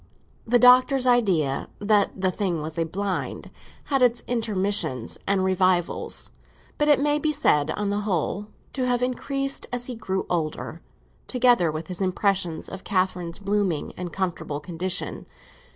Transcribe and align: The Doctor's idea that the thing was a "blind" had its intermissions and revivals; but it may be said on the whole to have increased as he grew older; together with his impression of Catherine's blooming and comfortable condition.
The 0.47 0.57
Doctor's 0.57 1.05
idea 1.05 1.69
that 1.77 2.19
the 2.19 2.31
thing 2.31 2.59
was 2.63 2.79
a 2.79 2.85
"blind" 2.85 3.51
had 3.83 4.01
its 4.01 4.23
intermissions 4.25 5.19
and 5.27 5.43
revivals; 5.43 6.31
but 6.79 6.87
it 6.87 6.99
may 6.99 7.19
be 7.19 7.31
said 7.31 7.69
on 7.69 7.91
the 7.91 7.99
whole 7.99 8.47
to 8.73 8.87
have 8.87 9.03
increased 9.03 9.67
as 9.71 9.85
he 9.85 9.93
grew 9.93 10.25
older; 10.27 10.81
together 11.27 11.71
with 11.71 11.85
his 11.85 12.01
impression 12.01 12.63
of 12.69 12.83
Catherine's 12.83 13.37
blooming 13.37 13.93
and 13.95 14.11
comfortable 14.11 14.59
condition. 14.59 15.27